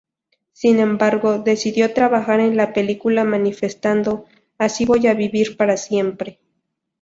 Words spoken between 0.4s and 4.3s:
Sin embargo, decidió trabajar en la película manifestando: